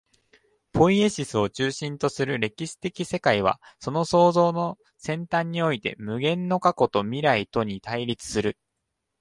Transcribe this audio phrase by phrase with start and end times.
[0.73, 8.57] ポイエシスを中心とする歴史的世界は、その創造の尖端において、無限の過去と未来とに対立する。